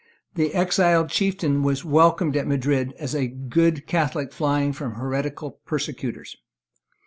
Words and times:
The 0.33 0.55
exiled 0.55 1.09
chieftain 1.11 1.61
was 1.61 1.85
welcomed 1.85 2.35
at 2.35 2.47
Madrid 2.47 2.93
as 2.97 3.13
a 3.13 3.27
good 3.27 3.85
Catholic 3.85 4.33
flying 4.33 4.73
from 4.73 4.95
heretical 4.95 5.59
persecutors. 5.63 6.37